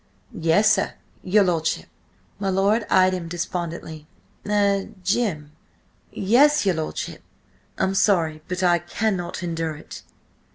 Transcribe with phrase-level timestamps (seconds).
[0.33, 1.85] "Yes, sir–your lordship."
[2.39, 4.07] My lord eyed him despondently.
[4.47, 5.51] "Er–Jim!"
[6.11, 7.21] "Yes–your lordship?"
[7.77, 10.01] "I'm sorry, but I cannot endure it."